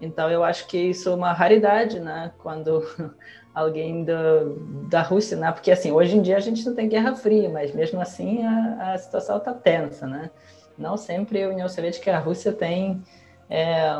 [0.00, 2.30] Então, eu acho que isso é uma raridade, né?
[2.38, 2.86] Quando
[3.52, 5.50] alguém do, da Rússia, né?
[5.50, 8.92] Porque assim, hoje em dia a gente não tem Guerra Fria, mas mesmo assim a,
[8.92, 10.30] a situação está tensa, né?
[10.78, 13.02] Não sempre a União Soviética e a Rússia têm
[13.50, 13.98] é,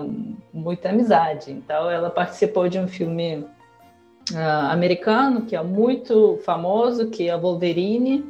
[0.53, 1.51] muita amizade.
[1.51, 3.45] Então, ela participou de um filme
[4.33, 8.25] uh, americano que é muito famoso, que é Wolverine.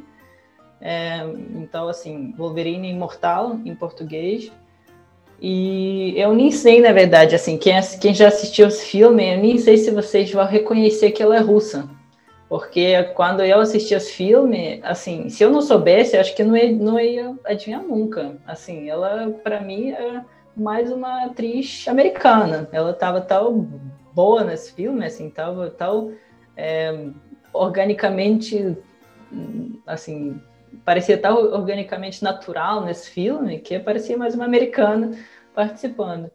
[0.81, 1.25] É,
[1.55, 4.51] então, assim, Wolverine Imortal em português.
[5.41, 9.57] E eu nem sei, na verdade, assim, quem, quem já assistiu esse filme, eu nem
[9.57, 11.89] sei se vocês vão reconhecer que ela é russa.
[12.49, 16.57] Porque quando eu assisti esse filme, assim, se eu não soubesse, eu acho que não
[16.57, 18.37] ia, não ia adivinhar nunca.
[18.45, 20.21] Assim, ela, para mim, é
[20.57, 22.67] mais uma atriz americana.
[22.71, 23.69] Ela estava tão
[24.19, 26.13] boa nesse filme, assim, tava tão
[26.57, 27.07] é,
[27.53, 28.77] organicamente,
[29.87, 30.41] assim,
[30.83, 35.17] parecia tão organicamente natural nesse filme que parecia mais uma americana
[35.55, 36.29] participando.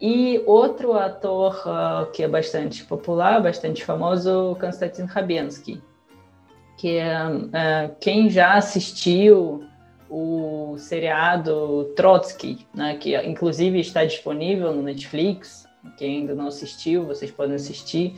[0.00, 5.80] E outro ator uh, que é bastante popular, bastante famoso, Konstantin Rabensky,
[6.76, 9.62] que é uh, quem já assistiu
[10.10, 15.63] o seriado Trotsky, né, que inclusive está disponível no Netflix.
[15.96, 18.14] Quem ainda não assistiu, vocês podem assistir,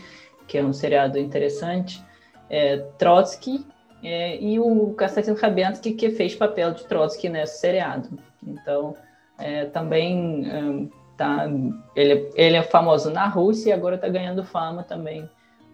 [0.47, 2.03] que é um seriado interessante.
[2.49, 3.67] É, Trotsky
[4.03, 8.09] é, e o Konstantin Rabensky, que fez papel de Trotsky nesse seriado.
[8.47, 8.95] Então,
[9.39, 11.47] é, também é, tá,
[11.95, 15.29] ele, ele é famoso na Rússia e agora está ganhando fama também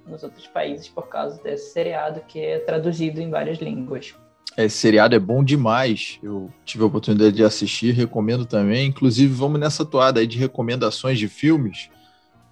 [0.07, 4.17] nos outros países por causa desse seriado que é traduzido em várias línguas.
[4.57, 6.19] Esse seriado é bom demais.
[6.23, 8.87] Eu tive a oportunidade de assistir, recomendo também.
[8.87, 11.89] Inclusive, vamos nessa toada aí de recomendações de filmes.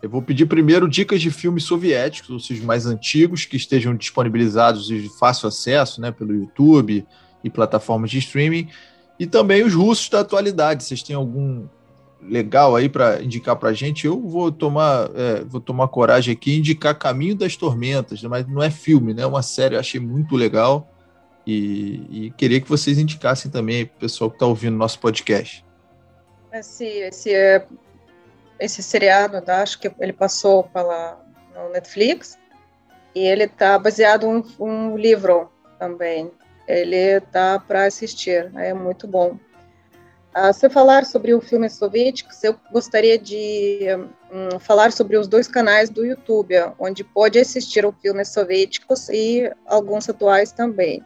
[0.03, 4.87] Eu vou pedir primeiro dicas de filmes soviéticos, ou seja, mais antigos, que estejam disponibilizados
[4.87, 7.07] de fácil acesso, né, pelo YouTube
[7.45, 8.69] e plataformas de streaming,
[9.19, 10.85] e também os russos da atualidade.
[10.85, 11.67] Vocês têm algum
[12.23, 14.07] legal aí para indicar para a gente?
[14.07, 18.63] Eu vou tomar, é, vou tomar coragem aqui e indicar Caminho das Tormentas, mas não
[18.63, 19.23] é filme, né?
[19.23, 20.91] É uma série, eu achei muito legal
[21.51, 25.65] e, e queria que vocês indicassem também para o pessoal que está ouvindo nosso podcast.
[26.53, 27.33] Esse, esse,
[28.59, 29.63] esse seriado, tá?
[29.63, 31.21] acho que ele passou pela
[31.55, 32.39] no Netflix
[33.15, 36.31] e ele está baseado em um, um livro também.
[36.67, 38.69] Ele tá para assistir, né?
[38.69, 39.37] é muito bom.
[40.37, 43.81] Uh, se falar sobre o filme soviético, eu gostaria de
[44.31, 49.51] um, falar sobre os dois canais do YouTube, onde pode assistir o filmes soviéticos e
[49.67, 51.05] alguns atuais também.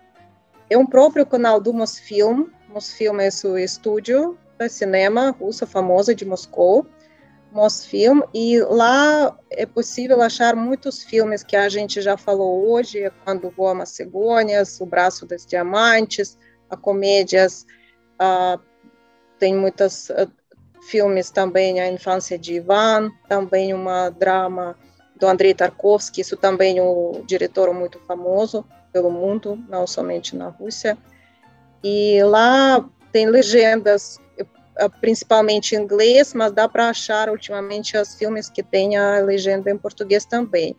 [0.74, 2.46] É um próprio canal do Mosfilm.
[2.68, 6.84] Mosfilm é o estúdio de cinema russo famoso de Moscou.
[7.52, 13.50] Mosfilm, e lá é possível achar muitos filmes que a gente já falou hoje, quando
[13.50, 16.36] voa as cegônias, O Braço dos Diamantes,
[16.68, 17.64] a comédias,
[18.20, 18.60] uh,
[19.38, 20.28] tem muitos uh,
[20.90, 24.76] filmes também, A Infância de Ivan, também uma drama
[25.14, 30.48] do Andrei Tarkovsky, isso também é um diretor muito famoso, pelo mundo, não somente na
[30.48, 30.96] Rússia.
[31.82, 38.48] E lá tem legendas, eh, principalmente em inglês, mas dá para achar ultimamente os filmes
[38.48, 40.76] que têm a legenda em português também.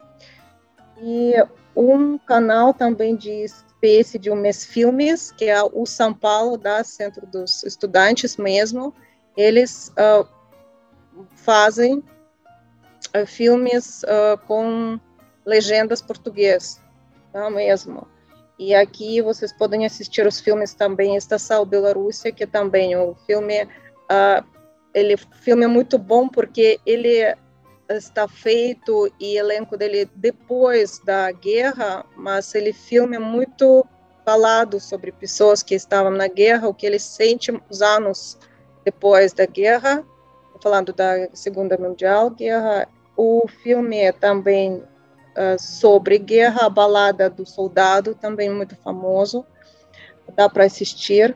[0.97, 1.34] E
[1.76, 7.28] um canal também de espécie de umas filmes, que é o São Paulo, da Centro
[7.28, 8.93] dos Estudantes mesmo,
[9.36, 10.26] eles uh,
[11.36, 14.97] fazem uh, filmes uh, com
[15.45, 16.82] legendas português
[17.36, 18.07] tá mesmo.
[18.57, 24.45] E aqui vocês podem assistir os filmes também Estação Bielorrússia, que também o filme, uh,
[24.93, 27.36] ele filme é muito bom porque ele
[27.89, 33.86] está feito e elenco dele depois da guerra, mas ele filme é muito
[34.23, 38.39] falado sobre pessoas que estavam na guerra, o que eles sentem os anos
[38.86, 40.05] depois da guerra,
[40.63, 42.88] falando da Segunda Mundial Guerra.
[43.17, 44.81] O filme é também
[45.36, 49.45] uh, sobre Guerra, a Balada do Soldado, também muito famoso.
[50.36, 51.36] Dá para assistir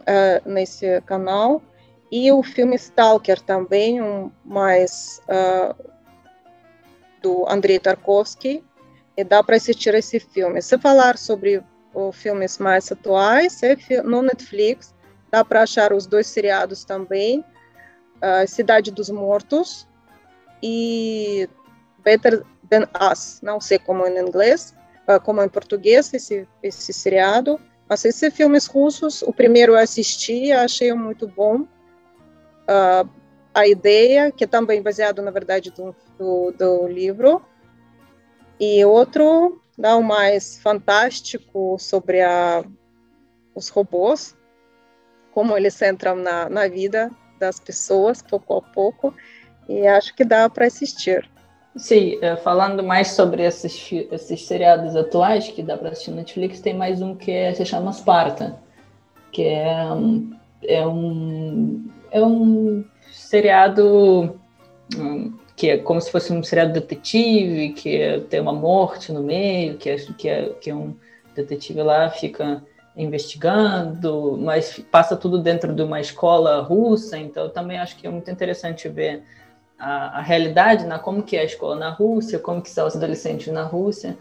[0.00, 1.62] uh, nesse canal.
[2.10, 5.74] E o filme Stalker também, um mais uh,
[7.20, 8.64] do Andrei Tarkovsky,
[9.16, 10.60] e dá para assistir esse filme.
[10.62, 11.62] Se falar sobre
[12.12, 14.94] filmes mais atuais, é no Netflix,
[15.30, 17.42] dá para achar os dois seriados também,
[18.46, 19.88] Cidade dos Mortos
[20.62, 21.48] e
[22.06, 24.72] Better Than Us, não sei como em inglês,
[25.08, 30.52] uh, como em português esse, esse seriado, mas esses filmes russos, o primeiro eu assisti,
[30.52, 33.10] achei muito bom, uh,
[33.52, 37.44] a ideia, que é também baseado, na verdade, do, do, do livro,
[38.60, 42.64] e outro, não mais fantástico, sobre a,
[43.52, 44.36] os robôs,
[45.32, 49.12] como eles entram na, na vida das pessoas, pouco a pouco,
[49.68, 51.28] e acho que dá para assistir.
[51.76, 56.60] Sim, é, falando mais sobre esses, esses seriados atuais que dá para assistir no Netflix,
[56.60, 58.58] tem mais um que é, se chama Sparta,
[59.30, 59.86] que é,
[60.66, 64.38] é um é um seriado
[64.96, 69.76] hum, que é como se fosse um seriado detetive, que tem uma morte no meio,
[69.76, 70.96] que é, que é, que é um
[71.34, 72.62] detetive lá fica
[72.96, 78.30] investigando, mas passa tudo dentro de uma escola russa, então também acho que é muito
[78.30, 79.22] interessante ver
[79.78, 82.96] a, a realidade, né, como que é a escola na Rússia, como que são os
[82.96, 84.16] adolescentes na Rússia,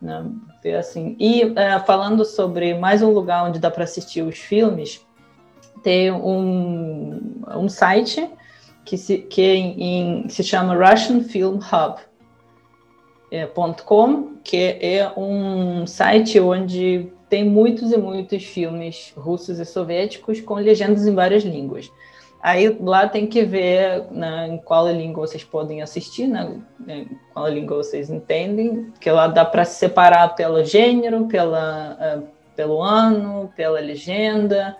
[0.00, 0.24] né,
[0.62, 1.16] ver assim.
[1.18, 5.04] E é, falando sobre mais um lugar onde dá para assistir os filmes,
[5.82, 8.28] tem um, um site
[8.84, 12.00] que se, que em, se chama Russian Film Hub.
[13.32, 13.46] É,
[13.84, 20.54] .com, que é um site onde tem muitos e muitos filmes russos e soviéticos com
[20.54, 21.88] legendas em várias línguas.
[22.42, 27.48] Aí lá tem que ver né, em qual língua vocês podem assistir, né, em qual
[27.48, 33.78] língua vocês entendem, que lá dá para separar pelo gênero, pela, uh, pelo ano, pela
[33.78, 34.76] legenda,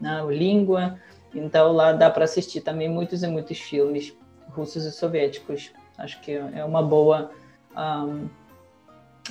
[0.00, 0.98] né, língua.
[1.32, 4.12] Então lá dá para assistir também muitos e muitos filmes
[4.50, 5.70] russos e soviéticos.
[5.96, 7.30] Acho que é uma boa
[7.76, 8.28] um,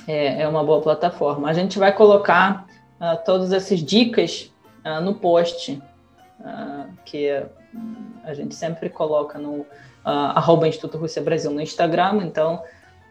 [0.06, 1.48] é, é, uma boa plataforma.
[1.48, 2.66] A gente vai colocar
[3.00, 4.52] uh, todas essas dicas
[4.84, 5.80] uh, no post
[6.40, 7.42] uh, que
[8.24, 9.66] a gente sempre coloca no uh,
[10.04, 12.62] arroba Instituto Rússia Brasil no Instagram, então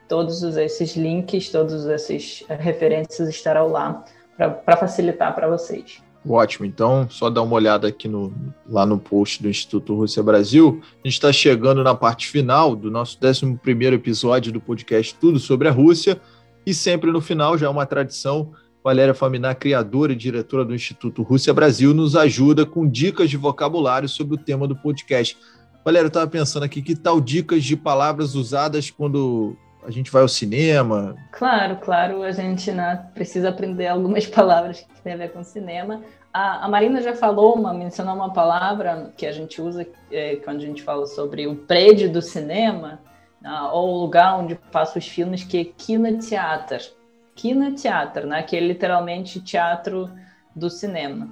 [0.08, 4.04] todos esses links, todas essas referências estarão lá
[4.38, 6.02] para facilitar para vocês.
[6.28, 8.34] Ótimo, então só dar uma olhada aqui no,
[8.68, 10.82] lá no post do Instituto Rússia Brasil.
[11.04, 13.60] A gente está chegando na parte final do nosso 11
[13.94, 16.20] episódio do podcast Tudo sobre a Rússia.
[16.66, 18.54] E sempre no final, já é uma tradição,
[18.84, 24.10] Valéria Faminar, criadora e diretora do Instituto Rússia Brasil, nos ajuda com dicas de vocabulário
[24.10, 25.38] sobre o tema do podcast.
[25.86, 29.56] Valéria, eu estava pensando aqui, que tal dicas de palavras usadas quando
[29.86, 31.16] a gente vai ao cinema?
[31.32, 36.02] Claro, claro, a gente né, precisa aprender algumas palavras que têm a ver com cinema.
[36.34, 40.58] A, a Marina já falou, uma, mencionou uma palavra que a gente usa é, quando
[40.58, 43.00] a gente fala sobre o prédio do cinema,
[43.42, 47.02] né, ou o lugar onde passam os filmes, que é kinoteatro
[47.36, 48.44] Kinoteatro, né?
[48.44, 50.10] Que é literalmente teatro
[50.56, 51.30] do cinema.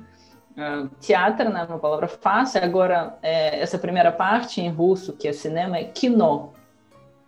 [0.51, 1.63] Uh, teatro, né?
[1.63, 2.63] Uma palavra fácil.
[2.63, 6.53] Agora, é, essa primeira parte em russo, que é cinema, é kino.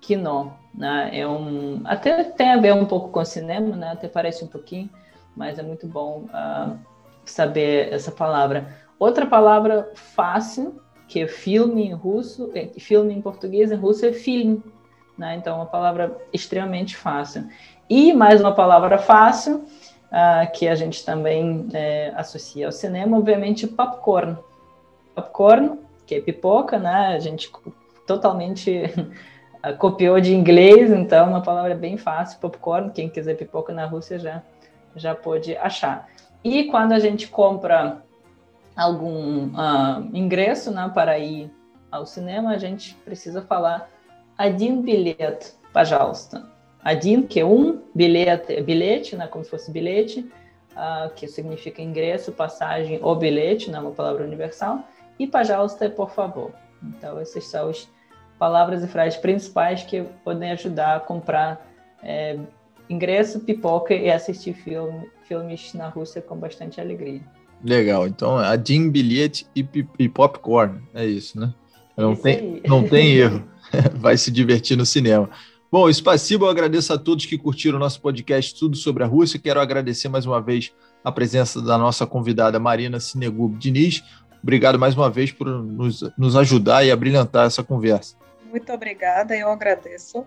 [0.01, 1.09] Kino, né?
[1.13, 3.91] É um, até tem a ver um pouco com cinema, né?
[3.91, 4.89] Até parece um pouquinho,
[5.35, 6.77] mas é muito bom uh,
[7.23, 8.75] saber essa palavra.
[8.99, 14.11] Outra palavra fácil, que é filme em russo, é, filme em português, em russo é
[14.11, 14.59] film,
[15.17, 15.35] né?
[15.35, 17.47] Então, é uma palavra extremamente fácil.
[17.88, 19.64] E mais uma palavra fácil,
[20.12, 24.36] uh, que a gente também é, associa ao cinema, obviamente, popcorn.
[25.14, 27.14] Popcorn, que é pipoca, né?
[27.14, 27.50] A gente
[28.06, 28.82] totalmente
[29.78, 32.90] copiou de inglês, então uma palavra bem fácil, popcorn.
[32.90, 34.42] Quem quiser pipoca na Rússia já,
[34.94, 36.08] já pode achar.
[36.42, 38.02] E quando a gente compra
[38.76, 41.50] algum uh, ingresso né, para ir
[41.90, 43.88] ao cinema, a gente precisa falar
[44.36, 46.51] один билет, пожалуйста.
[46.82, 50.20] Один, que é um, bilhete, bilhete, né, como se fosse bilhete,
[50.72, 54.86] uh, que significa ingresso, passagem ou bilhete, né, uma palavra universal,
[55.18, 56.52] e pajausta é por favor.
[56.82, 57.88] Então, essas são as
[58.38, 61.66] palavras e frases principais que podem ajudar a comprar
[62.02, 62.38] é,
[62.88, 67.20] ingresso, pipoca e assistir filme, filmes na Rússia com bastante alegria.
[67.62, 69.66] Legal, então Adin, bilhete e,
[69.98, 71.52] e popcorn, é isso, né?
[71.96, 73.44] Não, tem, não tem erro,
[73.96, 75.28] vai se divertir no cinema.
[75.73, 79.39] Bom, Spaciba, eu agradeço a todos que curtiram o nosso podcast Tudo sobre a Rússia.
[79.39, 80.71] Quero agradecer mais uma vez
[81.03, 84.03] a presença da nossa convidada Marina Sinegub Diniz.
[84.43, 88.15] Obrigado mais uma vez por nos, nos ajudar e abrilhantar essa conversa.
[88.51, 90.23] Muito obrigada, eu agradeço.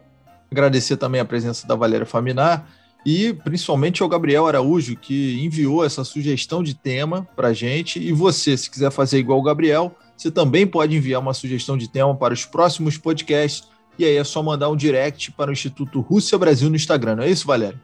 [0.51, 2.68] Agradecer também a presença da Valéria Faminar
[3.07, 8.01] e principalmente ao Gabriel Araújo, que enviou essa sugestão de tema para a gente.
[8.01, 11.88] E você, se quiser fazer igual o Gabriel, você também pode enviar uma sugestão de
[11.88, 16.01] tema para os próximos podcasts e aí é só mandar um direct para o Instituto
[16.01, 17.80] Rússia Brasil no Instagram, não é isso, Valéria?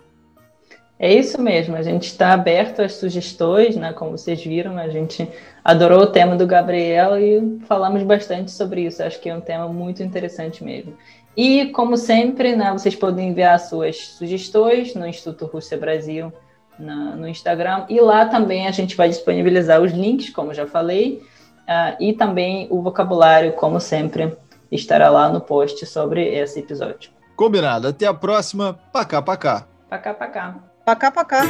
[0.99, 3.93] É isso mesmo, a gente está aberto às sugestões, né?
[3.93, 5.29] Como vocês viram, a gente
[5.65, 9.03] adorou o tema do Gabriel e falamos bastante sobre isso.
[9.03, 10.95] Acho que é um tema muito interessante mesmo.
[11.37, 16.33] E, como sempre, né, vocês podem enviar suas sugestões no Instituto Rússia Brasil
[16.79, 17.87] na, no Instagram.
[17.89, 21.23] E lá também a gente vai disponibilizar os links, como já falei,
[21.63, 24.37] uh, e também o vocabulário, como sempre,
[24.73, 27.11] estará lá no post sobre esse episódio.
[27.37, 27.89] Combinado.
[27.89, 28.79] Até a próxima.
[28.93, 29.66] Pacá, pacá.
[29.89, 30.57] Pacá, pacá.
[30.85, 31.43] Pacá, pacá.